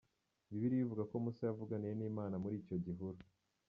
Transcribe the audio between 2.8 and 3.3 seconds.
gihuru.